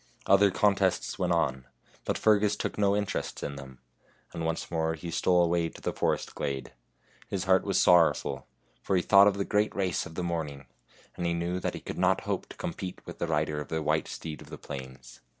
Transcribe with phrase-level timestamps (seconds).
[0.25, 1.67] Other contests went on,
[2.05, 3.77] but Fergus took no interest in them;
[4.33, 6.73] and once more he stole away to the forest glade.
[7.27, 8.47] His heart was sorrowful,
[8.81, 10.65] for he thought of the great race of the morning,
[11.15, 13.83] and he knew that he could not hope to compete with the rider of the
[13.83, 15.21] white steed of the plains.